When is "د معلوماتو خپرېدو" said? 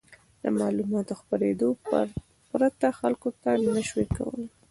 0.41-1.69